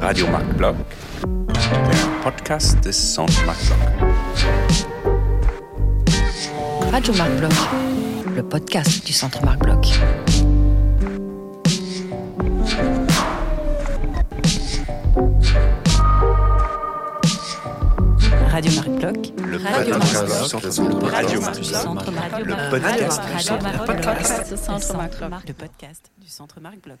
[0.00, 0.76] Radio Marc Block,
[1.22, 3.32] der Podcast des Centre.
[6.90, 7.68] Radio Marc Bloch,
[8.34, 10.00] le podcast du Centre Marc Bloch.
[18.52, 21.82] Radio Marc Bloch, Le Radio podcast du Centre Radio Marc du Block.
[21.82, 22.56] Centre Marc Bloch.
[22.56, 25.48] Le podcast du Centre Marc Block.
[25.48, 26.98] Le podcast du Centre Marc Bloch.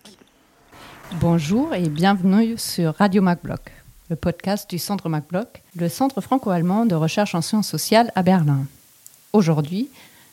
[1.18, 3.72] Bonjour et bienvenue sur Radio MacBlock,
[4.10, 8.60] le podcast du Centre MacBlock, le centre franco-allemand de recherche en sciences sociales à Berlin.
[9.32, 9.88] Aujourd'hui,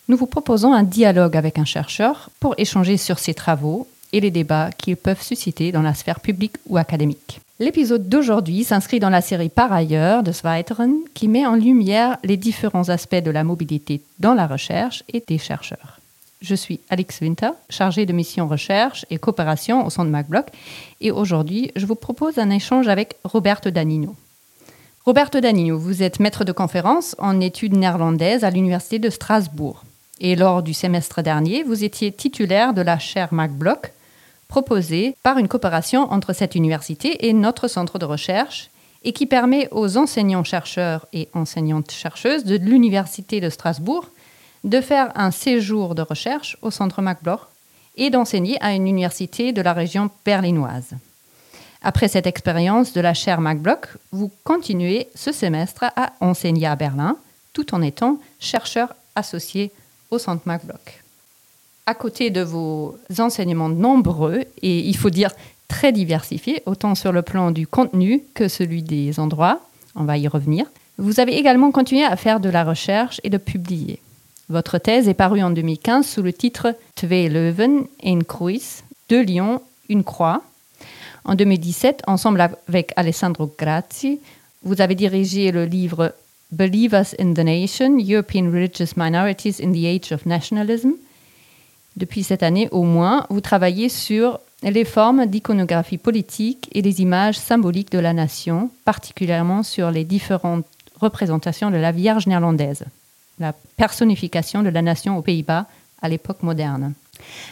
[0.08, 4.32] nous vous proposons un dialogue avec un chercheur pour échanger sur ses travaux et les
[4.32, 7.42] débats qu'ils peuvent susciter dans la sphère publique ou académique.
[7.60, 12.38] L'épisode d'aujourd'hui s'inscrit dans la série Par ailleurs de Zweiteren qui met en lumière les
[12.38, 15.97] différents aspects de la mobilité dans la recherche et des chercheurs.
[16.40, 20.48] Je suis Alex Winter, chargée de mission recherche et coopération au centre MacBlock,
[21.02, 24.16] et aujourd'hui, je vous propose un échange avec Roberto Danino.
[25.04, 29.84] Roberto Danino, vous êtes maître de conférence en études néerlandaises à l'Université de Strasbourg.
[30.20, 33.94] Et lors du semestre dernier, vous étiez titulaire de la chaire MacBlock,
[34.48, 38.70] proposée par une coopération entre cette université et notre centre de recherche,
[39.04, 44.10] et qui permet aux enseignants-chercheurs et enseignantes-chercheuses de l'Université de Strasbourg
[44.68, 47.40] de faire un séjour de recherche au centre MacBloch
[47.96, 50.92] et d'enseigner à une université de la région berlinoise.
[51.82, 57.16] Après cette expérience de la chaire MacBloch, vous continuez ce semestre à enseigner à Berlin,
[57.54, 59.72] tout en étant chercheur associé
[60.12, 61.04] au centre MacBloch.
[61.86, 65.32] À côté de vos enseignements nombreux, et il faut dire
[65.70, 69.62] très diversifiés, autant sur le plan du contenu que celui des endroits,
[69.96, 70.66] on va y revenir,
[70.98, 74.02] vous avez également continué à faire de la recherche et de publier.
[74.50, 79.62] Votre thèse est parue en 2015 sous le titre Twee Leuven, een Kruis, deux lions,
[79.90, 80.42] une croix.
[81.26, 82.40] En 2017, ensemble
[82.70, 84.22] avec Alessandro Grazzi,
[84.64, 86.16] vous avez dirigé le livre
[86.54, 90.92] Believers in the Nation, European Religious Minorities in the Age of Nationalism.
[91.98, 97.38] Depuis cette année au moins, vous travaillez sur les formes d'iconographie politique et les images
[97.38, 100.66] symboliques de la nation, particulièrement sur les différentes
[101.02, 102.86] représentations de la Vierge néerlandaise
[103.40, 105.68] la personnification de la nation aux Pays-Bas
[106.02, 106.94] à l'époque moderne.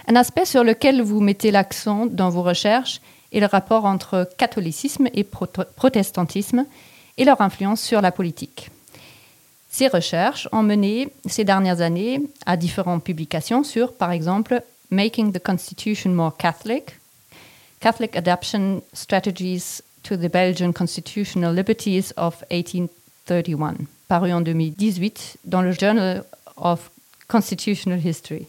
[0.08, 3.02] Un aspect sur lequel vous mettez l'accent dans vos recherches
[3.32, 6.66] est le rapport entre catholicisme et protestantisme
[7.18, 8.70] et leur influence sur la politique.
[9.70, 15.44] Ces recherches ont mené ces dernières années à différentes publications sur, par exemple, Making the
[15.44, 16.98] Constitution More Catholic,
[17.82, 25.72] Catholic Adaptation Strategies to the Belgian Constitutional Liberties of 1831 paru en 2018 dans le
[25.72, 26.24] Journal
[26.58, 26.92] of
[27.28, 28.48] Constitutional History.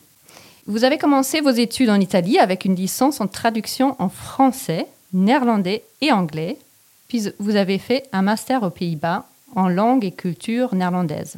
[0.67, 5.85] Vous avez commencé vos études en Italie avec une licence en traduction en français, néerlandais
[6.01, 6.59] et anglais,
[7.09, 9.25] puis vous avez fait un master aux Pays-Bas
[9.55, 11.37] en langue et culture néerlandaise.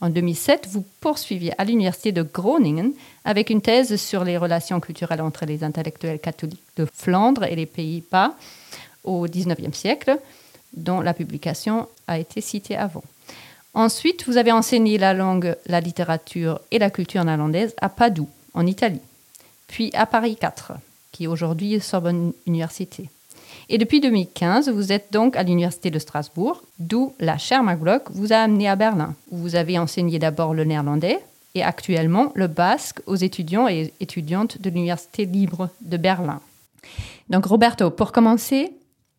[0.00, 2.92] En 2007, vous poursuiviez à l'université de Groningen
[3.24, 7.66] avec une thèse sur les relations culturelles entre les intellectuels catholiques de Flandre et les
[7.66, 8.34] Pays-Bas
[9.04, 10.18] au XIXe siècle,
[10.76, 13.02] dont la publication a été citée avant.
[13.74, 18.66] Ensuite, vous avez enseigné la langue, la littérature et la culture néerlandaise à Padoue, en
[18.66, 19.02] Italie,
[19.66, 20.72] puis à Paris 4,
[21.12, 23.10] qui est aujourd'hui Sorbonne Université.
[23.68, 28.32] Et depuis 2015, vous êtes donc à l'Université de Strasbourg, d'où la chaire MacBloch vous
[28.32, 31.18] a amené à Berlin, où vous avez enseigné d'abord le néerlandais
[31.54, 36.40] et actuellement le basque aux étudiants et étudiantes de l'Université libre de Berlin.
[37.28, 38.72] Donc Roberto, pour commencer,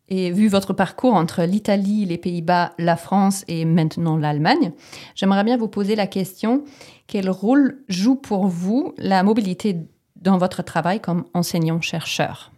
[0.08, 4.72] et vu votre parcours entre l'Italie, les Pays-Bas, la France et maintenant l'Allemagne,
[5.14, 6.64] j'aimerais bien vous poser la question,
[7.06, 9.76] quel rôle joue pour vous la mobilité
[10.16, 12.52] dans votre travail comme enseignant-chercheur?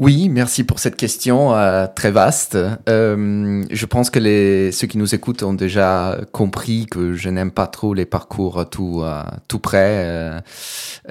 [0.00, 2.56] Oui, merci pour cette question euh, très vaste.
[2.88, 7.50] Euh, je pense que les, ceux qui nous écoutent ont déjà compris que je n'aime
[7.50, 10.40] pas trop les parcours tout, euh, tout près euh,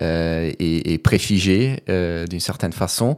[0.02, 3.16] euh, et, et préfigés d'une certaine façon.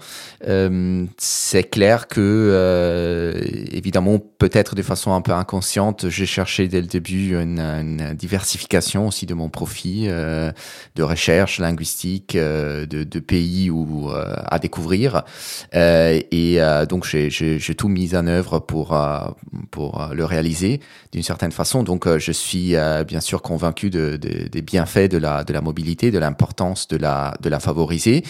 [1.17, 3.33] C'est clair que,
[3.71, 9.27] évidemment, peut-être de façon un peu inconsciente, j'ai cherché dès le début une, diversification aussi
[9.27, 15.23] de mon profil de recherche linguistique, de, de pays où, à découvrir.
[15.75, 19.19] Euh, et euh, donc j'ai tout mis en œuvre pour euh,
[19.69, 20.79] pour le réaliser
[21.11, 21.83] d'une certaine façon.
[21.83, 22.75] Donc je suis
[23.07, 26.97] bien sûr convaincu de, de, des bienfaits de la de la mobilité, de l'importance de
[26.97, 28.23] la de la favoriser.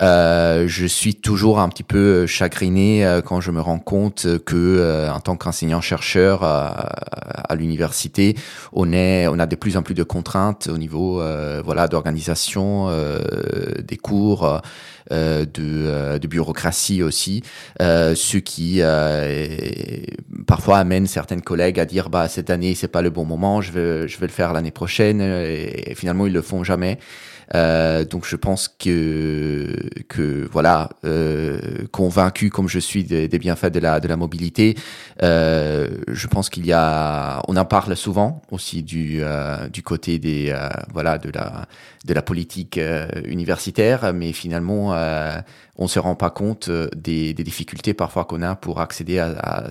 [0.00, 5.36] je suis toujours un petit peu chagriné quand je me rends compte que en tant
[5.36, 8.36] qu'enseignant chercheur à l'université,
[8.72, 11.22] on est on a de plus en plus de contraintes au niveau
[11.64, 12.88] voilà d'organisation
[13.82, 14.60] des cours
[15.10, 17.42] de, de, bureaucratie aussi,
[17.80, 18.80] ce qui
[20.46, 23.72] parfois amène certaines collègues à dire bah cette année c'est pas le bon moment, je
[23.72, 26.98] vais je vais le faire l'année prochaine et, finalement ils le font jamais.
[27.54, 31.58] Euh, donc je pense que que voilà, euh,
[31.92, 34.76] convaincu comme je suis des, bienfaits de la de la mobilité,
[35.22, 40.18] euh, je pense qu'il y a, on en parle souvent aussi du euh, du côté
[40.18, 41.66] des euh, voilà de la
[42.04, 44.94] de la politique euh, universitaire, mais finalement
[45.76, 49.68] on se rend pas compte des, des difficultés parfois qu'on a pour accéder à,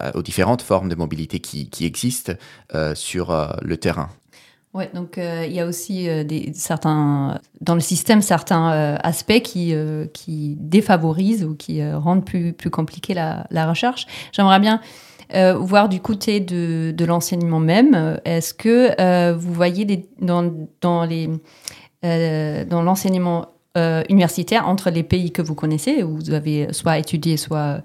[0.00, 2.32] à, aux différentes formes de mobilité qui, qui existent
[2.94, 4.10] sur le terrain.
[4.74, 9.40] Ouais, donc euh, il y a aussi euh, certains dans le système certains euh, aspects
[9.40, 9.72] qui
[10.12, 14.06] qui défavorisent ou qui rendent plus plus compliqué la, recherche.
[14.32, 14.80] J'aimerais bien
[15.56, 18.20] voir du côté de, de l'enseignement même.
[18.24, 21.30] Est-ce que vous voyez dans dans les
[22.02, 23.46] dans l'enseignement
[24.08, 27.80] universitaire entre les pays que vous connaissez où vous avez soit étudié soit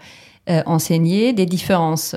[0.65, 2.15] enseigné des différences?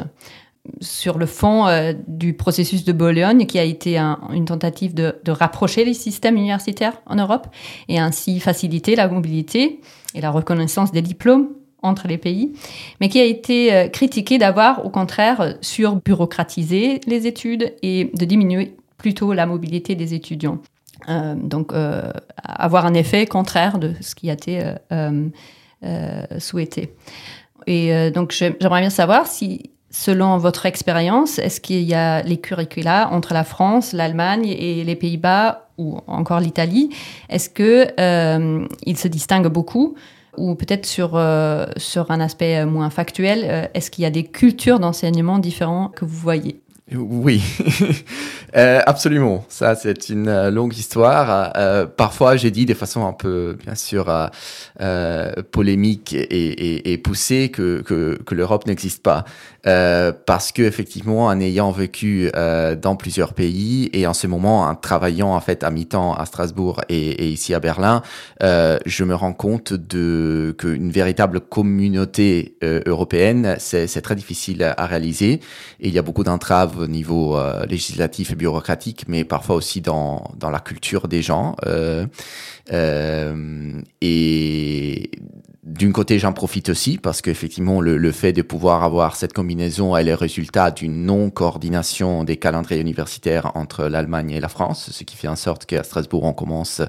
[0.80, 5.84] Sur le fond euh, du processus de Bologne, qui a été une tentative de, rapprocher
[5.84, 7.48] les systèmes universitaires en Europe
[7.88, 9.80] et ainsi faciliter la mobilité
[10.14, 11.48] et la reconnaissance des diplômes
[11.82, 12.52] entre les pays,
[13.00, 18.76] mais qui a été euh, critiqué d'avoir au contraire surbureaucratisé les études et de diminuer
[18.98, 20.58] plutôt la mobilité des étudiants.
[21.08, 21.72] Euh, donc
[22.44, 24.62] avoir un effet contraire de ce qui a été
[26.38, 26.94] souhaité.
[27.66, 33.10] Et donc j'aimerais bien savoir si Selon votre expérience, est-ce qu'il y a les curricula
[33.12, 36.88] entre la France, l'Allemagne et les Pays-Bas ou encore l'Italie?
[37.28, 39.94] Est-ce que euh, ils se distinguent beaucoup
[40.38, 44.24] ou peut-être sur euh, sur un aspect moins factuel, euh, est-ce qu'il y a des
[44.24, 46.62] cultures d'enseignement différentes que vous voyez?
[46.96, 47.42] Oui,
[48.56, 49.44] euh, absolument.
[49.48, 51.52] Ça, c'est une euh, longue histoire.
[51.56, 54.10] Euh, parfois, j'ai dit de façon un peu, bien sûr,
[55.50, 59.24] polémique et, poussée que, l'Europe n'existe pas.
[59.62, 65.34] parce que effectivement, en ayant vécu dans plusieurs pays et en ce moment en travaillant
[65.34, 68.02] en fait à mi-temps à Strasbourg et, et, ici à Berlin,
[68.40, 75.40] je me rends compte de qu'une véritable communauté européenne, c'est très difficile à réaliser.
[75.80, 79.80] Et il y a beaucoup d'entraves au niveau euh, législatif et bureaucratique, mais parfois aussi
[79.80, 81.56] dans, dans la culture des gens.
[81.66, 82.06] Euh,
[82.72, 85.10] euh, et
[85.62, 89.96] d'une côté, j'en profite aussi parce qu'effectivement, le, le fait de pouvoir avoir cette combinaison
[89.96, 95.16] est le résultat d'une non-coordination des calendriers universitaires entre l'Allemagne et la France, ce qui
[95.16, 96.82] fait en sorte qu'à Strasbourg, on commence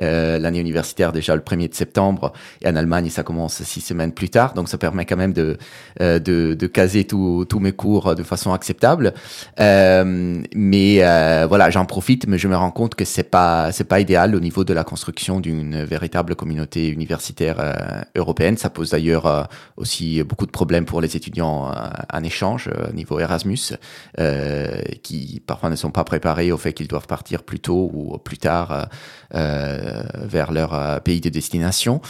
[0.00, 2.32] euh, l'année universitaire déjà le 1er de septembre
[2.62, 4.54] et en Allemagne ça commence six semaines plus tard.
[4.54, 5.58] Donc ça permet quand même de
[6.00, 9.14] euh, de, de, caser tous mes cours de façon acceptable.
[9.60, 13.84] Euh, mais euh, voilà j'en profite mais je me rends compte que c'est pas c'est
[13.84, 17.72] pas idéal au niveau de la construction d'une véritable communauté universitaire euh,
[18.14, 21.72] européenne ça pose d'ailleurs aussi beaucoup de problèmes pour les étudiants
[22.12, 23.74] en échange niveau Erasmus
[25.02, 28.38] qui parfois ne sont pas préparés au fait qu'ils doivent partir plus tôt ou plus
[28.38, 28.88] tard
[29.34, 32.00] euh, vers leur euh, pays de destination.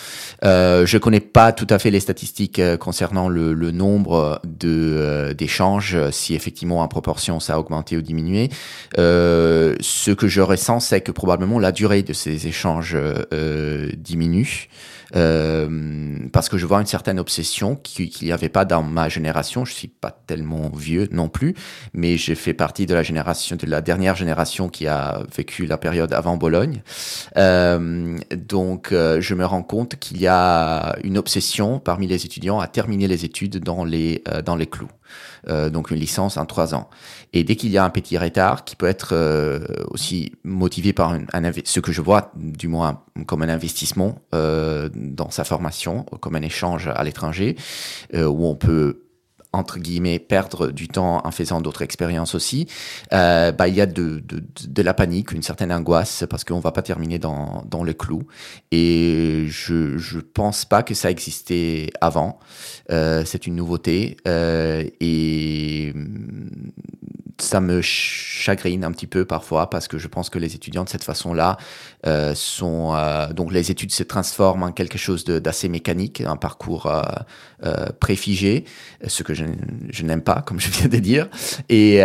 [0.45, 5.97] Euh, je connais pas tout à fait les statistiques concernant le, le nombre de d'échanges,
[6.11, 8.51] si effectivement en proportion ça a augmenté ou diminué.
[8.97, 12.97] ce que je ressens, c'est que probablement la durée de ces échanges
[13.97, 14.69] diminue.
[15.17, 19.65] Euh, parce que je vois une certaine obsession qu'il n'y avait pas dans ma génération.
[19.65, 21.55] Je suis pas tellement vieux non plus,
[21.93, 25.79] mais j'ai fait partie de la génération, de la dernière génération qui a vécu la
[25.79, 26.83] période avant Bologne.
[27.37, 32.61] Euh, donc, euh, je me rends compte qu'il y a une obsession parmi les étudiants
[32.61, 34.89] à terminer les études dans les euh, dans les clous.
[35.49, 36.89] Euh, donc une licence en trois ans.
[37.33, 39.61] Et dès qu'il y a un petit retard qui peut être euh,
[39.91, 45.31] aussi motivé par un, ce que je vois du moins comme un investissement euh, dans
[45.31, 47.57] sa formation, comme un échange à l'étranger,
[48.15, 49.08] où on peut
[49.53, 52.67] entre guillemets perdre du temps en faisant d'autres expériences aussi,
[53.13, 56.61] euh, bah, il y a de, de, de, la panique, une certaine angoisse parce qu'on
[56.61, 58.23] va pas terminer dans, dans le clou.
[58.73, 62.39] Et je je pense pas que ça existait avant.
[62.91, 65.95] Euh, c'est une nouveauté euh, et
[67.41, 70.89] ça me chagrine un petit peu parfois parce que je pense que les étudiants de
[70.89, 71.57] cette façon-là
[72.07, 76.87] euh, sont euh, donc les études se transforment en quelque chose d'assez mécanique, un parcours
[76.87, 77.03] euh,
[77.65, 78.65] euh, préfigé,
[79.07, 79.45] ce que je,
[79.91, 81.29] je n'aime pas, comme je viens de dire,
[81.69, 82.01] et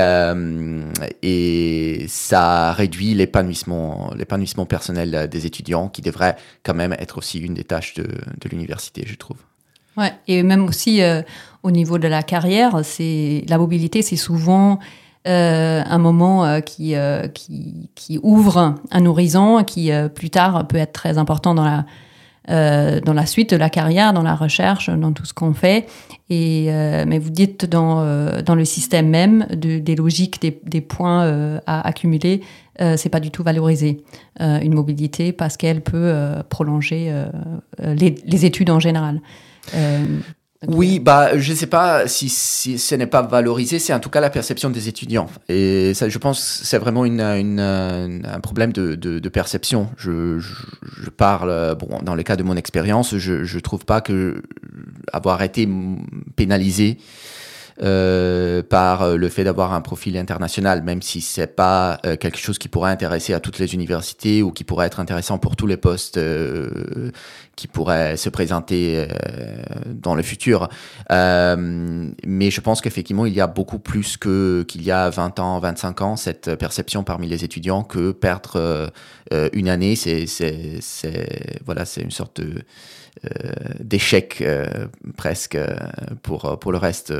[1.23, 7.53] et ça réduit l'épanouissement l'épanouissement personnel des étudiants qui devrait quand même être aussi une
[7.53, 9.37] des tâches de, de l'université, je trouve.
[9.97, 11.01] Ouais, et même aussi
[11.61, 14.79] au niveau de la carrière, c'est la mobilité, c'est souvent
[15.25, 16.95] un moment euh, qui,
[17.33, 21.85] qui, qui ouvre un horizon qui plus tard peut être très important dans la
[22.45, 25.87] dans la suite de la carrière, dans la recherche, dans tout ce qu'on fait.
[26.29, 26.65] Et,
[27.07, 28.03] mais vous dites dans,
[28.41, 32.41] dans le système même de, des logiques, des, des points à accumuler,
[32.77, 34.03] c'est pas du tout valorisé
[34.41, 36.13] une mobilité parce qu'elle peut
[36.49, 37.13] prolonger
[37.81, 39.21] les, les, études en général.
[40.67, 44.09] Oui, bah, je ne sais pas si, si ce n'est pas valorisé, c'est en tout
[44.09, 45.27] cas la perception des étudiants.
[45.49, 49.89] Et ça, je pense c'est vraiment une, une, un problème de, de, de perception.
[49.97, 54.41] Je, je, parle, bon, dans le cas de mon expérience, je ne trouve pas que
[55.11, 55.67] avoir été
[56.35, 56.97] pénalisé
[57.81, 62.37] euh, par euh, le fait d'avoir un profil international, même si c'est pas euh, quelque
[62.37, 65.65] chose qui pourrait intéresser à toutes les universités ou qui pourrait être intéressant pour tous
[65.65, 66.19] les postes
[67.55, 69.07] qui pourraient se présenter
[69.87, 70.69] dans le futur.
[71.09, 75.59] mais je pense qu'effectivement, il y a beaucoup plus que qu'il y a 20 ans,
[75.59, 78.91] 25 ans, cette perception parmi les étudiants que perdre
[79.31, 80.25] une année, c'est,
[81.65, 82.63] voilà, c'est une sorte de
[83.79, 84.43] d'échec
[85.15, 85.57] presque
[86.21, 87.13] pour, pour le reste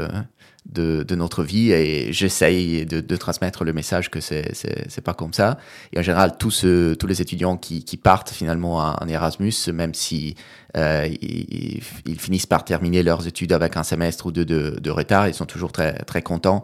[0.65, 1.71] de, notre vie.
[1.71, 5.57] Et j'essaye de, transmettre le message que c'est pas comme ça.
[5.91, 6.65] Et en général tous
[6.99, 10.35] tous les étudiants qui, qui partent finalement en Erasmus même si
[10.75, 14.89] euh, ils, ils, finissent par terminer leurs études avec un semestre ou deux de, de
[14.89, 16.63] retard ils sont toujours très très contents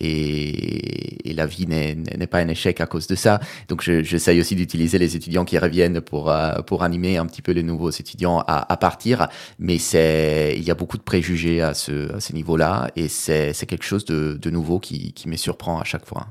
[0.00, 3.40] et, la vie n'est pas un échec à cause de ça.
[3.68, 7.52] Donc j'essaye aussi d'utiliser les étudiants qui reviennent pour, euh, pour animer un petit peu
[7.52, 12.90] les nouveaux étudiants à, partir, mais il y a beaucoup de préjugés à ce, niveau-là
[12.96, 16.28] et c'est quelque chose de, de nouveau qui, qui me surprend à chaque fois.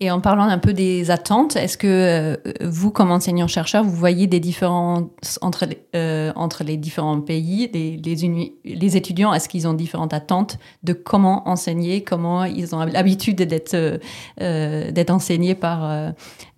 [0.00, 4.28] Et en parlant un peu des attentes, est-ce que euh, vous, comme enseignant-chercheur, vous voyez
[4.28, 9.74] des différences entre, euh, entre les différents pays, les, les, les étudiants, est-ce qu'ils ont
[9.74, 16.12] différentes attentes de comment enseigner, comment ils ont l'habitude d'être euh, d'être enseignés par,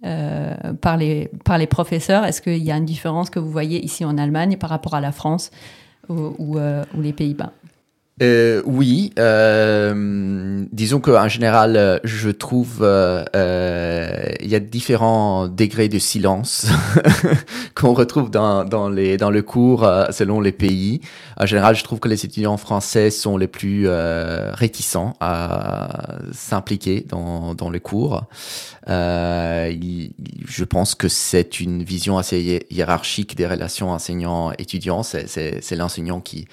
[0.05, 2.27] euh, par, les, par les professeurs?
[2.27, 5.01] Est-ce qu'il y a une différence que vous voyez ici en Allemagne par rapport à
[5.01, 5.51] la France
[6.11, 7.53] ou, ou, ou les Pays-Bas?
[8.23, 15.89] Euh, oui, euh, disons qu'en général, je trouve euh, euh, il y a différents degrés
[15.89, 16.67] de silence
[17.75, 21.01] qu'on retrouve dans, dans, les, dans le cours euh, selon les pays.
[21.39, 27.07] En général, je trouve que les étudiants français sont les plus euh, réticents à s'impliquer
[27.09, 28.25] dans, dans le cours.
[28.87, 35.03] je pense que c'est une vision assez hiérarchique des relations enseignants-étudiants.
[35.03, 36.47] C'est l'enseignant qui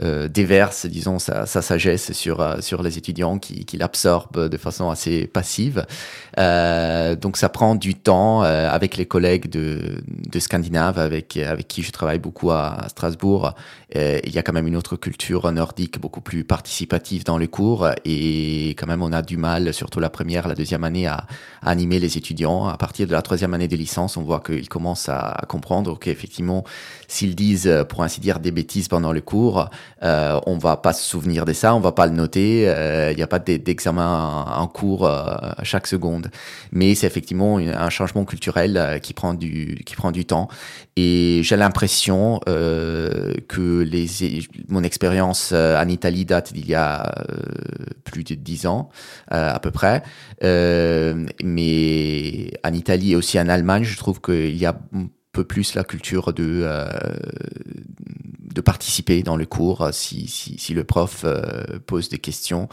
[0.00, 4.56] euh, déverse, disons, sa, sa sagesse sur, euh, sur les étudiants qui, qui l'absorbent de
[4.56, 5.86] façon assez passive.
[6.38, 11.66] Euh, donc ça prend du temps euh, avec les collègues de, de Scandinave, avec, avec
[11.66, 13.54] qui je travaille beaucoup à, Strasbourg.
[13.94, 17.88] il y a quand même une autre culture nordique beaucoup plus participative dans les cours
[18.04, 21.26] et quand même on a du mal, surtout la première, la deuxième année, à,
[21.62, 22.66] à animer les étudiants.
[22.66, 25.98] À partir de la troisième année de licence, on voit qu'ils commencent à, à comprendre
[25.98, 26.64] qu'effectivement,
[27.08, 29.68] s'ils disent, pour ainsi dire, des bêtises pendant le cours,
[30.02, 32.62] euh, on va pas se souvenir de ça, on va pas le noter.
[32.62, 36.30] Il euh, n'y a pas d'examen en cours euh, à chaque seconde,
[36.72, 40.48] mais c'est effectivement un changement culturel euh, qui prend du qui prend du temps.
[40.96, 44.06] Et j'ai l'impression que les
[44.68, 47.12] mon expérience en Italie date d'il y a
[48.04, 48.88] plus de dix ans
[49.28, 50.02] à peu près,
[50.42, 55.74] mais en Italie et aussi en Allemagne, je trouve qu'il y a un peu plus
[55.74, 56.66] la culture de
[58.58, 62.68] de participer dans le cours euh, si, si, le prof euh, pose des questions.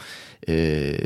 [0.48, 0.96] Euh,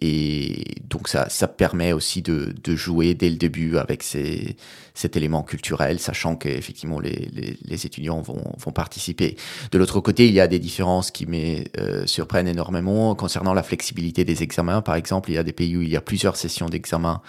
[0.00, 4.56] et donc ça, ça permet aussi de, de jouer dès le début avec ces,
[4.94, 9.36] cet élément culturel, sachant qu'effectivement les, les, les, étudiants vont, vont participer.
[9.72, 11.64] De l'autre côté, il y a des différences qui me
[12.06, 14.80] surprennent énormément concernant la flexibilité des examens.
[14.80, 17.20] Par exemple, il y a des pays où il y a plusieurs sessions d'examen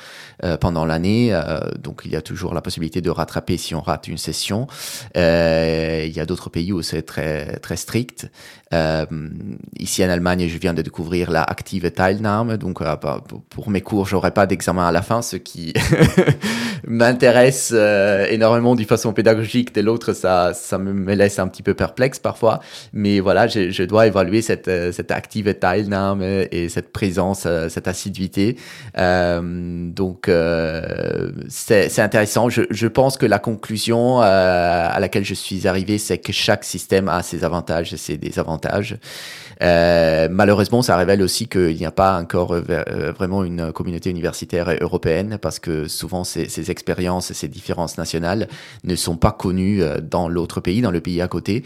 [0.62, 1.38] pendant l'année,
[1.80, 4.68] donc il y a toujours la possibilité de rattraper si on rate une session.
[5.16, 8.28] il y a d'autres pays c'est très strict.
[8.72, 12.82] Ici en Allemagne, je viens de découvrir la active Teilnahme, donc
[13.50, 15.74] pour mes cours, j'aurai pas d'examen à la fin, ce qui
[16.88, 22.20] m'intéresse euh, énormément d'une façon pédagogique, de l'autre, ça, me laisse un petit peu perplexe
[22.20, 22.60] parfois.
[22.94, 27.88] Mais voilà, je, dois évaluer cette, euh, cette active teilnahme et cette présence, euh, cette
[27.88, 28.58] assiduité.
[28.98, 32.50] Euh, donc, euh, c'est intéressant.
[32.50, 37.10] Je, je pense que la conclusion à laquelle je suis arrivé, c'est que chaque système
[37.10, 38.55] a ses avantages et ses désavantages.
[39.62, 44.10] Euh, malheureusement, ça révèle aussi qu'il n'y a pas encore euh, euh, vraiment une communauté
[44.10, 48.48] universitaire européenne parce que souvent ces, ces expériences et ces différences nationales
[48.84, 51.64] ne sont pas connues dans l'autre pays, dans le pays à côté.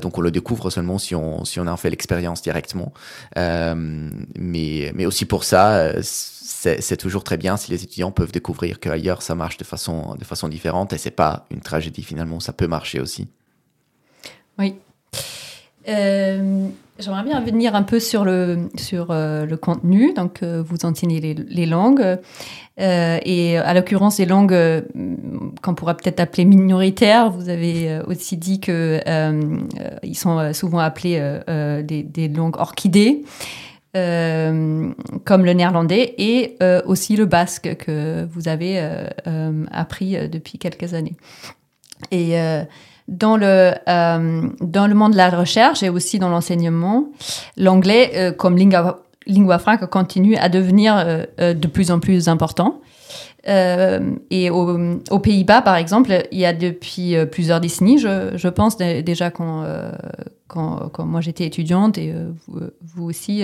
[0.00, 2.92] donc on le découvre seulement si on, si en fait l'expérience directement.
[3.36, 9.22] mais, mais aussi pour ça, c'est toujours très bien si les étudiants peuvent découvrir qu'ailleurs
[9.22, 12.66] ça marche de façon, de façon différente et c'est pas une tragédie finalement, ça peut
[12.66, 13.28] marcher aussi.
[14.58, 14.74] Oui.
[15.88, 16.68] Euh,
[16.98, 20.12] J'aimerais bien venir un peu sur le, sur, euh, le contenu.
[20.12, 22.18] Donc, euh, vous enseignez les, les langues.
[22.76, 24.56] Et à l'occurrence, les langues
[25.62, 27.30] qu'on pourrait peut-être appeler minoritaires.
[27.30, 29.02] Vous avez aussi dit qu'ils
[30.14, 31.20] sont souvent appelés
[31.84, 33.22] des, des, langues orchidées.
[33.92, 34.94] comme
[35.44, 36.56] le néerlandais et
[36.86, 38.80] aussi le basque que vous avez
[39.70, 41.16] appris depuis quelques années.
[42.10, 42.34] Et
[43.10, 47.08] dans le, euh, dans le monde de la recherche et aussi dans l'enseignement,
[47.56, 52.80] l'anglais euh, comme lingua, lingua franca continue à devenir euh, de plus en plus important.
[53.46, 59.30] et aux, Pays-Bas, par exemple, il y a depuis plusieurs décennies, je, je pense déjà
[59.30, 59.64] quand,
[60.46, 62.14] quand, quand, moi j'étais étudiante et
[62.46, 63.42] vous, vous, aussi,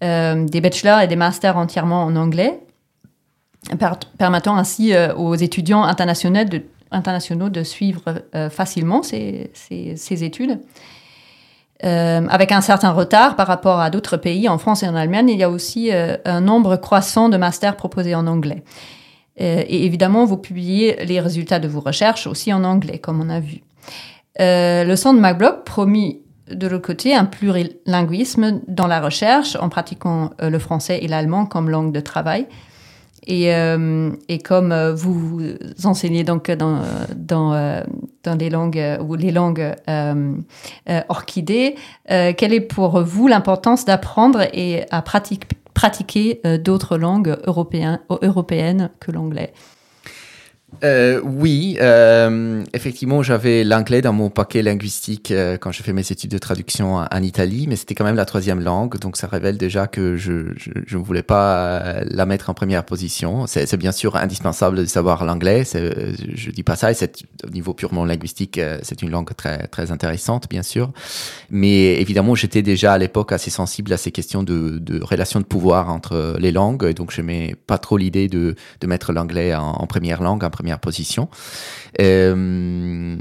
[0.00, 2.60] des bachelors et des masters entièrement en anglais,
[4.16, 10.60] permettant ainsi aux étudiants internationaux de internationaux de suivre euh, facilement ces, ces, études.
[11.84, 15.28] Euh, avec un certain retard par rapport à d'autres pays, en France et en Allemagne,
[15.28, 18.62] il y a aussi euh, un nombre croissant de masters proposés en anglais.
[19.38, 23.40] et évidemment, vous publiez les résultats de vos recherches aussi en anglais, comme on a
[23.40, 23.60] vu.
[24.38, 30.58] le centre MacBlock promis de l'autre côté un plurilinguisme dans la recherche en pratiquant le
[30.58, 32.46] français et l'allemand comme langue de travail
[33.26, 35.40] et, euh, et comme euh, vous
[35.84, 36.80] enseignez donc dans,
[37.16, 37.82] dans, euh,
[38.22, 39.74] dans les langues ou les langues
[41.08, 48.90] orchidées, quelle est pour vous l'importance d'apprendre et à pratiquer pratiquer d'autres langues européennes, européennes
[48.98, 49.52] que l'anglais?
[50.84, 56.02] Euh, oui, euh, effectivement, j'avais l'anglais dans mon paquet linguistique euh, quand je fais mes
[56.10, 59.56] études de traduction en, Italie, mais c'était quand même la troisième langue, donc ça révèle
[59.56, 63.46] déjà que je ne voulais pas euh, la mettre en première position.
[63.46, 66.96] C'est bien sûr indispensable de savoir l'anglais, je dis pas ça, et
[67.44, 70.92] au niveau purement linguistique, euh, c'est une langue très très intéressante, bien sûr,
[71.48, 75.46] mais évidemment, j'étais déjà à l'époque assez sensible à ces questions de, de relation de
[75.46, 79.54] pouvoir entre les langues, et donc je n'aimais pas trop l'idée de de mettre l'anglais
[79.54, 81.28] en, en première langue, en première position.
[82.00, 83.16] Euh,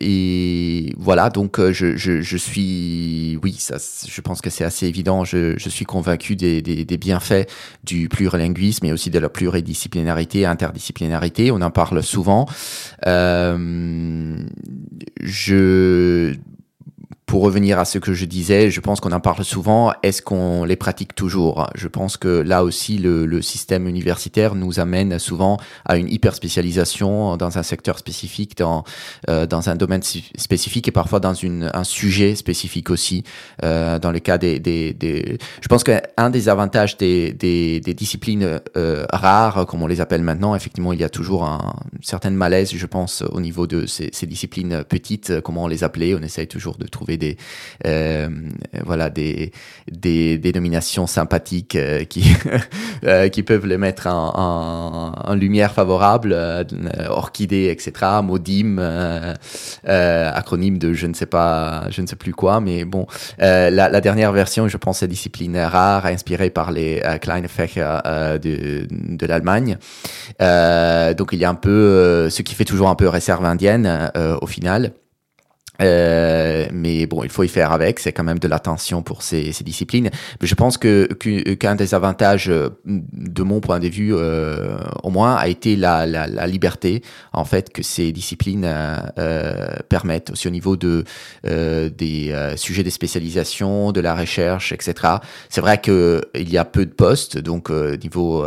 [0.00, 3.58] et voilà, donc euh, je, je, suis, oui,
[4.06, 5.24] je pense que c'est assez évident.
[5.24, 7.48] Je, je suis convaincu des, des, des, bienfaits
[7.82, 11.50] du plurilinguisme et aussi de la pluridisciplinarité, interdisciplinarité.
[11.50, 12.46] On en parle souvent.
[13.06, 14.36] Euh,
[15.22, 16.34] je
[17.34, 19.92] pour revenir à ce que je disais, je pense qu'on en parle souvent.
[20.04, 21.68] Est-ce qu'on les pratique toujours?
[21.74, 27.36] Je pense que là aussi, le, système universitaire nous amène souvent à une hyper spécialisation
[27.36, 28.84] dans un secteur spécifique, dans
[29.28, 33.24] euh, dans un domaine spécifique et parfois dans un sujet spécifique aussi.
[33.64, 35.38] Euh, dans le cas des, des, des...
[35.60, 40.54] je pense qu'un des avantages des, des, disciplines euh, rares, comme on les appelle maintenant,
[40.54, 44.10] effectivement, il y a toujours un, une certaine malaise, je pense, au niveau de ces,
[44.12, 46.14] ces disciplines petites, comment on les appelait.
[46.14, 47.36] On essaye toujours de trouver des des
[47.86, 48.28] euh,
[48.84, 49.52] voilà des,
[49.90, 52.24] des dénominations sympathiques euh, qui
[53.04, 56.36] euh, qui peuvent les mettre en, en, lumière favorable,
[57.08, 58.20] orchidée, etc.
[58.22, 58.78] Modim,
[59.84, 63.06] acronyme de je ne sais pas, je ne sais plus quoi, mais bon,
[63.38, 67.98] la, la, dernière version, je pense, est discipline rare, inspirée par les Kleine Fächer
[68.42, 69.76] de, de l'Allemagne.
[70.38, 74.46] donc il y a un peu ce qui fait toujours un peu réserve indienne au
[74.46, 74.92] final.
[75.82, 77.98] Euh, mais bon, il faut y faire avec.
[77.98, 80.10] C'est quand même de l'attention pour ces, ces, disciplines.
[80.40, 81.06] Mais je pense que
[81.54, 86.06] qu'un des avantages, euh, de mon point de vue, euh, au moins, a été la,
[86.06, 91.04] la, la, liberté, en fait, que ces disciplines euh, permettent aussi au niveau de
[91.44, 95.14] des sujets de spécialisation, de la recherche, etc.
[95.48, 98.46] C'est vrai que il y a peu de postes, donc niveau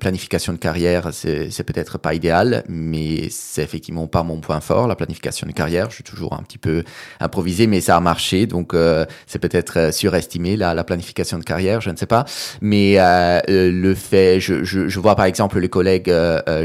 [0.00, 4.96] planification de carrière, c'est peut-être pas idéal, mais c'est effectivement pas mon point fort, la
[4.96, 5.90] planification de carrière.
[5.90, 6.84] Je suis toujours un petit peu
[7.20, 8.46] improvisé, mais ça a marché.
[8.46, 12.24] Donc euh, c'est peut-être euh, surestimé la, la, planification de carrière, je ne sais pas.
[12.60, 16.12] Mais euh, le fait, je, je, vois par exemple les collègues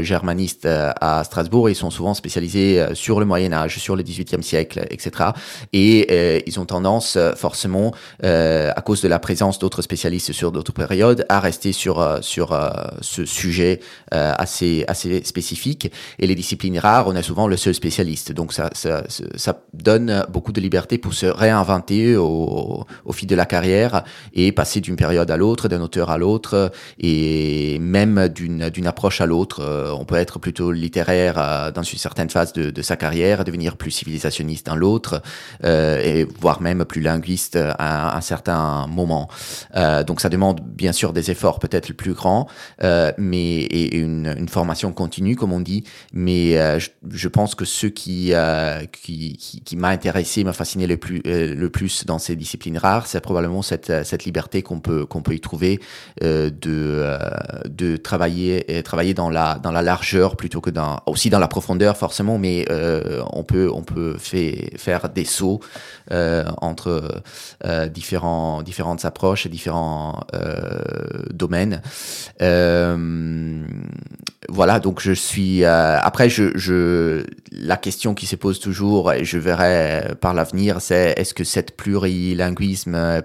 [0.00, 4.86] germanistes à Strasbourg, ils sont souvent spécialisés sur le Moyen Âge, sur les XVIIIe siècle,
[4.90, 5.30] etc.
[5.72, 11.26] Et ils ont tendance forcément, à cause de la présence d'autres spécialistes sur d'autres périodes,
[11.28, 12.58] à rester sur sur
[13.00, 15.92] ce sujet assez assez spécifique.
[16.18, 18.32] Et les disciplines rares, on a souvent le seul spécialiste.
[18.32, 19.04] Donc ça ça,
[19.36, 24.80] ça donne beaucoup de liberté pour se réinventer au, fil de la carrière et passer
[24.80, 29.60] d'une période à l'autre, d'un auteur à l'autre et même d'une approche à l'autre.
[29.60, 33.44] Euh, on peut être plutôt littéraire euh, dans une certaine phase de, de sa carrière,
[33.44, 35.22] devenir plus civilisationniste dans l'autre,
[35.64, 39.28] euh, et voire même plus linguiste à, un certain moment.
[39.76, 42.48] Euh, donc ça demande bien sûr des efforts peut-être plus grands,
[42.82, 45.84] euh, mais et une, une, formation continue comme on dit.
[46.12, 48.32] Mais je, je, pense que ce qui
[48.92, 53.06] qui, qui, qui m'a intéressé, m'a fasciné le plus le plus dans ces disciplines rares,
[53.06, 55.80] c'est probablement cette cette liberté qu'on peut qu'on peut y trouver
[56.20, 57.16] de
[57.64, 61.96] de travailler travailler dans la dans la largeur plutôt que dans aussi dans la profondeur
[61.96, 65.60] forcément mais euh, on peut on peut faire des sauts
[66.10, 67.22] euh, entre
[67.64, 70.20] euh, différents différentes approches et différents
[71.32, 71.80] domaines.
[74.48, 79.38] Voilà donc je suis après je, je la question qui se pose toujours et je
[79.38, 79.61] verrai
[80.20, 83.22] par l'avenir c'est est-ce que cette plurilinguisme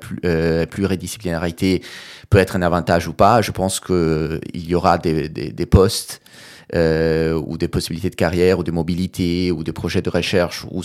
[0.70, 1.82] pluridisciplinarité
[2.30, 3.42] peut être un avantage ou pas?
[3.42, 6.22] Je pense qu'il y aura des, des postes
[6.76, 10.82] euh, ou des possibilités de carrière ou de mobilité ou des projets de recherche où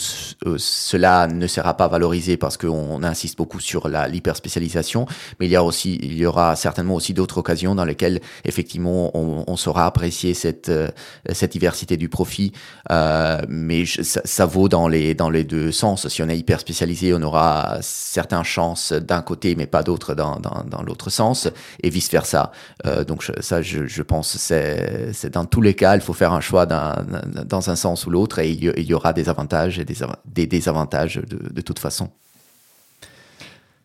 [0.46, 5.06] euh, cela ne sera pas valorisé parce qu'on insiste beaucoup sur l'hyperspécialisation,
[5.40, 9.10] mais il y a aussi il y aura certainement aussi d'autres occasions dans lesquelles effectivement
[9.16, 10.88] on, on saura apprécier cette euh,
[11.32, 12.52] cette diversité du profit,
[12.90, 16.08] euh, mais ça, ça, vaut dans les dans les deux sens.
[16.08, 20.38] Si on est hyper spécialisé, on aura certaines chances d'un côté, mais pas d'autres dans
[20.38, 21.48] dans, dans l'autre sens,
[21.82, 22.52] et vice versa.
[22.86, 26.40] Euh, donc ça, je, je pense c'est dans tous les cas, il faut faire un
[26.40, 31.16] choix dans un sens ou l'autre et il y, aura des avantages et des, désavantages
[31.16, 32.10] de, toute façon.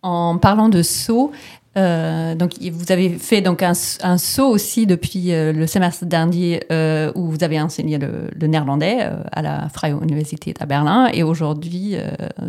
[0.02, 1.32] En parlant de saut,
[1.78, 3.74] euh, donc, vous avez fait donc un,
[4.18, 9.42] saut aussi depuis euh, le semestre dernier euh, où vous avez enseigné le, néerlandais à
[9.42, 11.96] la Freie Universität à Berlin et aujourd'hui,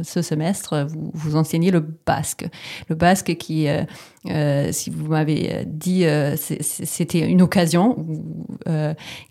[0.02, 2.46] ce semestre, vous, enseignez le basque.
[2.88, 3.66] Le basque qui
[4.70, 6.04] si vous m'avez dit
[6.36, 8.06] c'était une occasion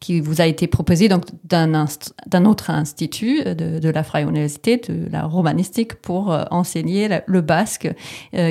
[0.02, 1.10] qui vous a été proposée
[1.46, 7.90] d'un autre institut de, la Freie Université, de la romanistique, pour enseigner le basque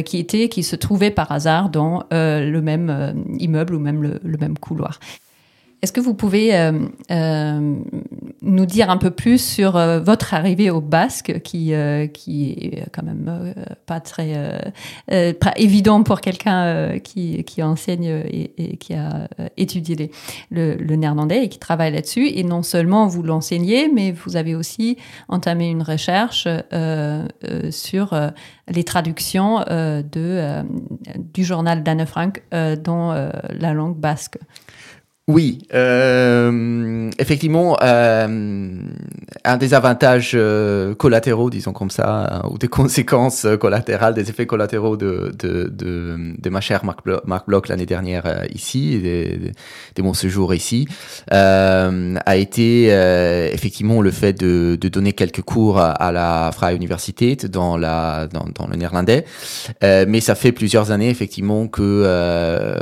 [0.05, 1.33] qui était qui se trouvait par
[1.71, 4.99] dans le même immeuble ou même le même couloir.
[5.83, 6.73] Est-ce que vous pouvez euh,
[7.11, 7.77] euh,
[8.41, 11.73] nous dire un peu plus sur euh, votre arrivée au Basque, qui,
[12.15, 14.73] qui est quand même pas très
[15.07, 20.11] pas évident pour quelqu'un qui, qui, enseigne et, qui a étudié
[20.51, 22.29] le, le, néerlandais et qui travaille là-dessus.
[22.29, 24.97] Et non seulement vous l'enseignez, mais vous avez aussi
[25.29, 26.49] entamé une recherche
[27.71, 28.33] sur
[28.69, 30.65] les traductions de,
[31.17, 34.39] du journal d'Anne Frank dans la langue basque.
[35.29, 38.79] Oui, euh, effectivement, euh,
[39.45, 44.97] un des avantages euh, collatéraux, disons comme ça, ou des conséquences collatérales, des effets collatéraux
[44.97, 47.01] de, de, de, de ma chère Marc,
[47.49, 49.51] Bloch l'année dernière ici, de,
[49.97, 50.87] de, mon séjour ici,
[51.33, 52.85] a été
[53.53, 58.47] effectivement le fait de, de donner quelques cours à, la Freie Universität dans, la, dans,
[58.55, 59.25] dans le néerlandais.
[59.83, 62.79] mais ça fait plusieurs années effectivement que,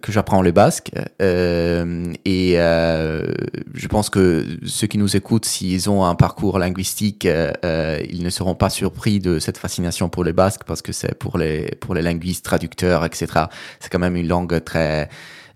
[0.00, 0.90] que j'apprends le basque.
[1.20, 1.81] Euh,
[2.24, 3.32] et euh,
[3.74, 8.30] je pense que ceux qui nous écoutent, s'ils ont un parcours linguistique, euh, ils ne
[8.30, 11.94] seront pas surpris de cette fascination pour le basque parce que c'est pour les pour
[11.94, 13.26] les linguistes, traducteurs, etc.
[13.80, 15.08] C'est quand même une langue très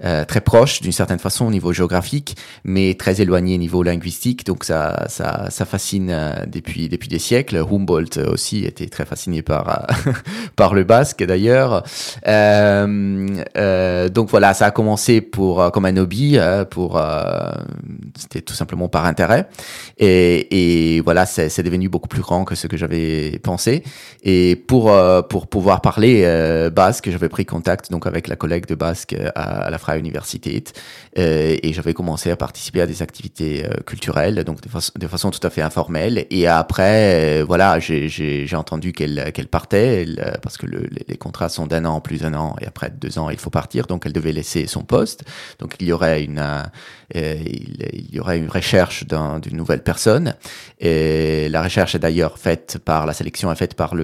[0.05, 4.45] euh, très proche d'une certaine façon au niveau géographique, mais très éloigné au niveau linguistique.
[4.45, 7.57] Donc ça, ça, ça fascine euh, depuis depuis des siècles.
[7.57, 10.13] Humboldt aussi était très fasciné par euh,
[10.57, 11.83] par le basque d'ailleurs.
[12.27, 16.39] donc voilà, ça a commencé pour comme un hobby,
[16.71, 17.01] pour
[18.19, 19.49] c'était tout simplement par intérêt.
[19.99, 23.83] Et, et voilà, c'est devenu beaucoup plus grand que ce que j'avais pensé.
[24.23, 24.93] Et pour
[25.29, 29.71] pour pouvoir parler basque, j'avais pris contact donc avec la collègue de basque à, à
[29.71, 30.65] la à l'université
[31.19, 35.45] euh, et j'avais commencé à participer à des activités euh, culturelles, donc de, façon tout
[35.47, 36.27] à fait informelle.
[36.31, 40.07] Et après, euh, voilà, j'ai entendu qu'elle qu'elle partait
[40.43, 43.31] parce que le, les contrats sont d'un an plus un an et après deux ans
[43.31, 45.25] il faut partir, donc elle devait laisser son poste.
[45.59, 46.43] Donc il y aurait une
[47.15, 50.35] il, il, y aurait une recherche d'une nouvelle personne.
[50.81, 53.95] Et la recherche est d'ailleurs faite par la sélection est faite par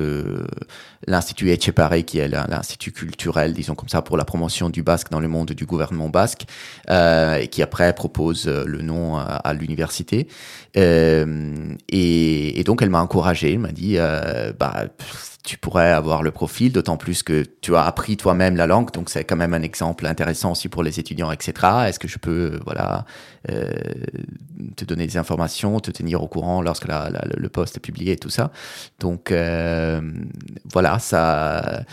[1.06, 5.20] l'Institut Etchepare, qui est l'institut culturel, disons comme ça, pour la promotion du basque dans
[5.20, 6.44] le monde du gouvernement basque,
[6.88, 10.28] et qui après propose le nom à, l'université.
[10.74, 13.96] Et, donc elle m'a encouragé, elle m'a dit,
[14.58, 14.86] bah
[15.42, 19.10] tu pourrais avoir le profil, d'autant plus que tu as appris toi-même la langue, donc
[19.10, 21.52] c'est quand même un exemple intéressant aussi pour les étudiants, etc.
[21.88, 23.04] Est-ce que je peux, voilà,
[23.46, 28.30] te donner des informations, te tenir au courant lorsque le poste est publié et tout
[28.30, 28.50] ça.
[29.00, 30.00] Donc euh,
[30.72, 31.84] voilà, ça,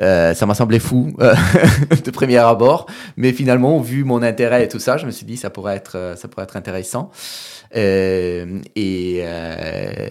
[0.00, 1.16] euh, ça m'a semblé fou
[2.04, 5.36] de premier abord, mais finalement, vu mon intérêt et tout ça, je me suis dit
[5.36, 7.10] ça pourrait être, ça pourrait être intéressant.
[7.76, 10.08] Euh, et, euh,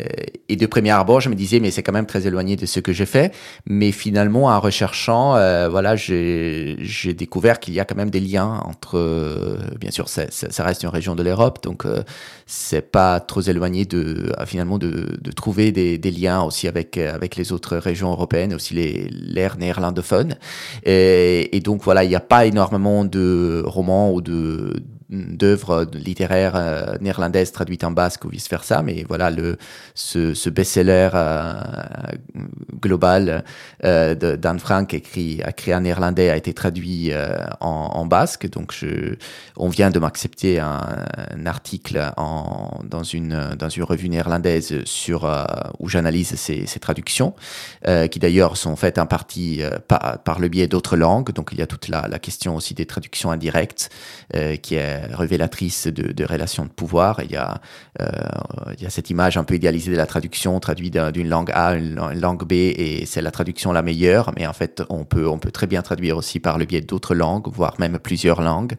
[0.50, 2.92] de premier abord, je me disais, mais c'est quand même très éloigné de ce que
[2.94, 3.34] j'ai fait.
[3.68, 8.62] Mais finalement, en recherchant, euh, voilà, j'ai découvert qu'il y a quand même des liens
[8.66, 12.04] entre, euh, bien sûr, ça, ça, reste une région de l'Europe, donc euh,
[12.46, 17.78] c'est pas trop éloigné de, finalement, de, trouver des, liens aussi avec avec les autres
[17.78, 20.36] régions européennes, aussi l'ère néerlandophone.
[20.84, 24.74] Et, et donc voilà, il n'y a pas énormément de romans ou de
[25.10, 29.58] d'œuvres littéraires euh, néerlandaises traduites en basque ou vice versa mais voilà le
[29.93, 31.54] ce, best-seller euh,
[32.82, 33.43] global
[33.84, 38.50] euh, d'Anne Frank écrit écrit en néerlandais a été traduit euh, en, basque.
[38.50, 39.15] Donc je
[39.58, 41.06] on vient de m'accepter un,
[41.46, 45.43] article en dans une dans une revue néerlandaise sur euh,
[45.80, 47.34] où j'analyse ces, ces traductions
[48.12, 51.32] qui d'ailleurs sont faites en partie par, par le biais d'autres langues.
[51.32, 53.89] Donc il y a toute la, la question aussi des traductions indirectes
[54.62, 57.22] qui est révélatrice de, relations de pouvoir.
[57.24, 57.62] Il y, a,
[58.02, 58.08] euh,
[58.90, 62.54] cette image un peu idéalisée de la traduction, traduite d'une langue A une, langue B,
[62.54, 64.32] et c'est la traduction la meilleure.
[64.36, 67.76] Mais en fait, on peut, très bien traduire aussi par le biais d'autres langues, voire
[67.80, 68.76] même plusieurs langues.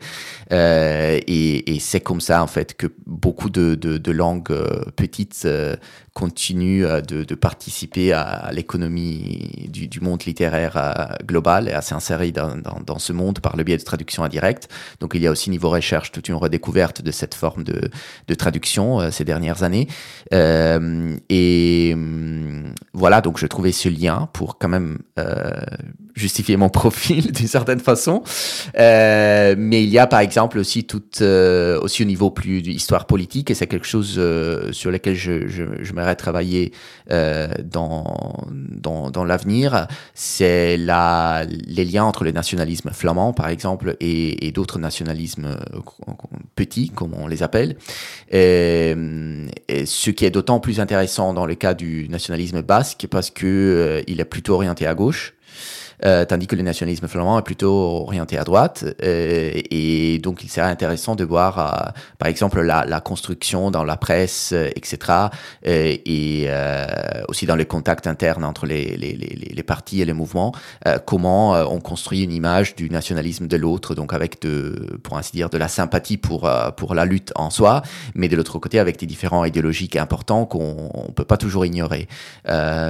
[0.53, 5.77] Euh, et, c'est comme ça, en fait, que beaucoup de, langues euh, petites euh,
[6.15, 12.99] continuent euh, de, participer à, l'économie du, monde littéraire global et à s'insérer dans, dans,
[12.99, 14.69] ce monde par le biais de traduction indirecte.
[15.01, 17.91] Donc il y a aussi niveau recherche toute une redécouverte de cette forme de,
[18.27, 19.89] de traduction euh, ces dernières années.
[20.33, 25.51] Euh, et hum, voilà, donc je trouvais ce lien pour quand même euh,
[26.15, 28.23] justifier mon profil d'une certaine façon.
[28.77, 33.51] Mais il y a par exemple aussi toute euh, aussi au niveau plus d'histoire politique
[33.51, 34.21] et c'est quelque chose
[34.73, 36.73] sur lequel je, je, je m'aimerais travailler
[37.09, 39.87] dans dans, dans l'avenir.
[40.15, 45.59] C'est la les liens entre le nationalisme flamand par exemple et, d'autres nationalismes
[46.55, 47.77] petits comme on les appelle.
[48.31, 48.95] Et,
[49.85, 54.03] ce qui est d'autant plus intéressant dans le cas du nationalisme basque parce que euh,
[54.07, 55.35] il est plutôt orienté à gauche.
[56.05, 58.85] Euh, tandis que le nationalisme flamand est plutôt orienté à droite.
[59.03, 63.85] Euh, et donc, il serait intéressant de voir, euh, par exemple, la, la, construction dans
[63.85, 64.99] la presse, etc.,
[65.65, 66.49] et
[67.29, 70.53] aussi dans les contacts internes entre les, les, les, les partis et les mouvements,
[71.07, 75.49] comment on construit une image du nationalisme de l'autre, donc avec, de, pour ainsi dire,
[75.49, 77.83] de la sympathie pour, pour la lutte en soi,
[78.15, 82.09] mais de l'autre côté avec des différents idéologiques importants qu'on ne peut pas toujours ignorer.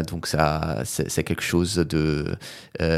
[0.09, 2.37] donc, ça, c'est quelque chose de...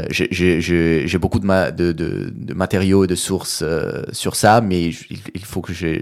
[0.09, 4.89] j'ai beaucoup de, ma, de, de, de, matériaux et de sources euh, sur ça, mais
[4.89, 5.99] il, faut que je,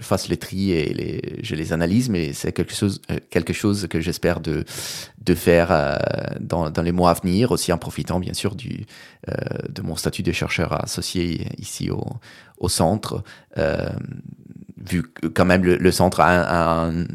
[0.00, 4.64] fasse les tri et je les analyse, mais c'est quelque chose, euh, que j'espère de,
[5.34, 5.96] faire euh,
[6.40, 8.86] dans, les mois à venir, aussi en profitant bien sûr du,
[9.68, 13.22] de mon statut de chercheur associé ici au centre
[14.80, 17.06] vu que quand même le, centre a un,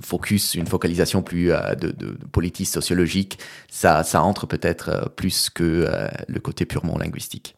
[0.00, 3.38] focus, une focalisation plus euh, de, de, politique sociologique,
[3.70, 7.54] ça, ça entre peut-être euh, plus que euh, le côté purement linguistique.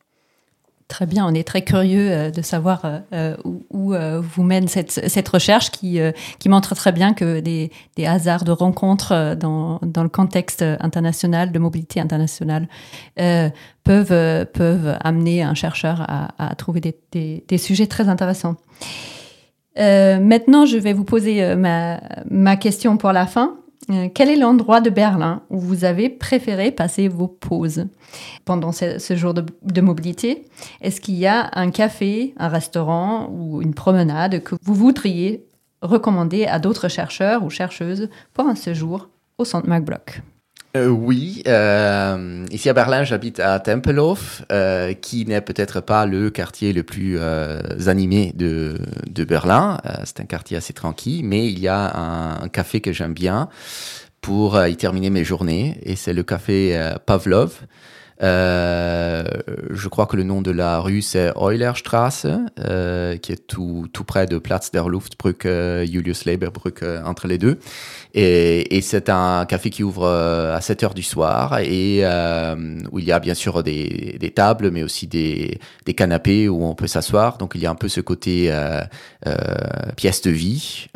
[0.94, 4.68] Très bien, on est très curieux euh, de savoir euh, où, où euh, vous mène
[4.68, 5.98] cette, cette recherche qui,
[6.38, 11.50] qui montre très bien que des, des hasards de rencontres dans, dans le contexte international,
[11.50, 12.68] de mobilité internationale,
[13.18, 13.50] euh,
[13.82, 18.54] peuvent, peuvent amener un chercheur à, à trouver des, des, sujets très intéressants.
[19.80, 21.98] Euh, maintenant, je vais vous poser ma,
[22.30, 23.56] ma question pour la fin.
[23.90, 27.86] Euh, quel est l'endroit de Berlin où vous avez préféré passer vos pauses
[28.44, 30.46] pendant ce, jour de, mobilité?
[30.80, 35.44] Est-ce qu'il y a un café, un restaurant ou une promenade que vous voudriez
[35.82, 40.22] recommander à d'autres chercheurs ou chercheuses pour un séjour au centre MacBlock
[40.76, 46.30] euh, oui, euh, ici à Berlin, j'habite à Tempelhof, euh, qui n'est peut-être pas le
[46.30, 47.20] quartier le plus
[47.86, 49.78] animé de, de Berlin.
[50.04, 53.48] C'est un quartier assez tranquille, mais il y a un, café que j'aime bien
[54.20, 57.60] pour y terminer mes journées, et c'est le café Pavlov.
[58.22, 59.24] Euh,
[59.70, 62.26] je crois que le nom de la rue c'est Eulerstrasse,
[62.60, 65.48] euh, qui est tout, tout près de Platz der Luftbrücke,
[65.84, 67.58] Julius Leberbrücke, euh, entre les deux.
[68.14, 72.78] Et, et c'est un café qui ouvre euh, à 7 heures du soir et euh,
[72.92, 76.64] où il y a bien sûr des, des tables, mais aussi des, des canapés où
[76.64, 77.38] on peut s'asseoir.
[77.38, 78.52] Donc il y a un peu ce côté
[79.96, 80.86] pièce de vie.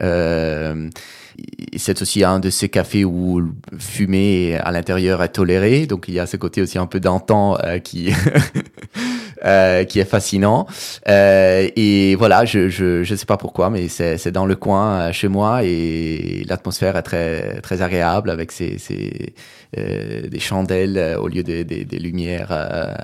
[1.76, 3.42] C'est aussi un de ces cafés où
[3.78, 7.56] fumer à l'intérieur est toléré, donc il y a ce côté aussi un peu d'antan
[7.62, 8.12] euh, qui
[9.44, 10.66] euh, qui est fascinant.
[11.08, 15.12] Euh, et voilà, je je je sais pas pourquoi, mais c'est dans le coin euh,
[15.12, 19.34] chez moi et l'atmosphère est très très agréable avec ces ces
[19.76, 22.94] des chandelles euh, au lieu des lumières euh,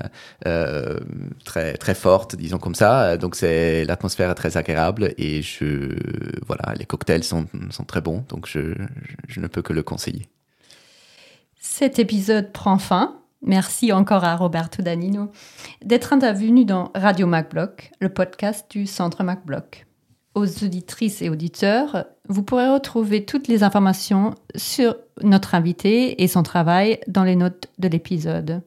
[0.47, 0.99] euh,
[1.43, 3.17] très très fortes, disons comme ça.
[3.17, 5.95] Donc c'est l'atmosphère est très agréable et je
[6.45, 8.75] voilà, les cocktails sont sont très bons, donc je,
[9.27, 10.27] je ne peux que le conseiller.
[11.59, 13.19] Cet épisode prend fin.
[13.41, 15.31] Merci encore à Roberto Danino
[15.83, 19.85] d'être intervenu dans Radio MacBlock, le podcast du Centre MacBlock.
[20.35, 26.43] Aux auditrices et auditeurs, vous pourrez retrouver toutes les informations sur notre invité et son
[26.43, 28.61] travail dans les notes de l'épisode.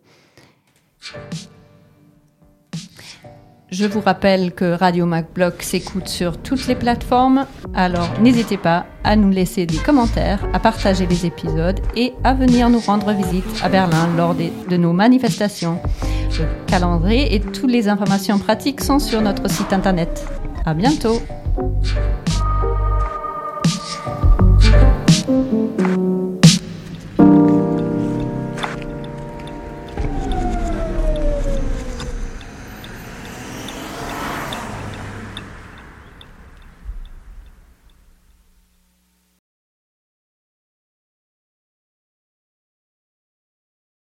[3.70, 9.14] Je vous rappelle que Radio MacBlock s'écoute sur toutes les plateformes, alors n'hésitez pas à
[9.14, 13.68] nous laisser des commentaires, à partager les épisodes et à venir nous rendre visite à
[13.68, 15.78] Berlin lors des- de nos manifestations.
[16.38, 20.26] Le calendrier et toutes les informations pratiques sont sur notre site internet.
[20.64, 21.20] À bientôt!
[21.58, 21.88] Thank
[25.80, 26.07] you.